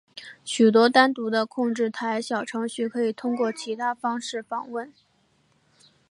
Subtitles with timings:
[0.43, 4.91] 许多单独的控制台小程序可以通过其他方式访问。